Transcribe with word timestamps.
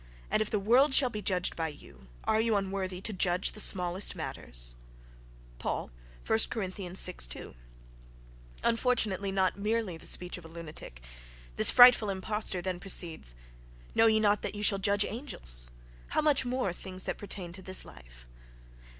and 0.31 0.41
if 0.41 0.49
the 0.49 0.59
world 0.59 0.95
shall 0.95 1.11
be 1.11 1.21
judged 1.21 1.55
by 1.55 1.67
you, 1.67 2.07
are 2.23 2.41
ye 2.41 2.49
unworthy 2.49 2.99
to 2.99 3.13
judge 3.13 3.51
the 3.51 3.59
smallest 3.59 4.15
matters?" 4.15 4.75
(Paul, 5.59 5.91
1 6.25 6.39
Corinthians 6.49 7.05
vi, 7.05 7.11
2.)—Unfortunately, 7.13 9.31
not 9.31 9.59
merely 9.59 9.97
the 9.97 10.07
speech 10.07 10.39
of 10.39 10.45
a 10.45 10.47
lunatic.... 10.47 11.03
This 11.55 11.69
frightful 11.69 12.09
impostor 12.09 12.63
then 12.63 12.79
proceeds: 12.79 13.35
"Know 13.93 14.07
ye 14.07 14.19
not 14.19 14.41
that 14.41 14.55
we 14.55 14.63
shall 14.63 14.79
judge 14.79 15.05
angels? 15.05 15.69
how 16.07 16.21
much 16.21 16.45
more 16.45 16.73
things 16.73 17.03
that 17.03 17.19
pertain 17.19 17.51
to 17.53 17.61
this 17.61 17.85
life?"... 17.85 18.25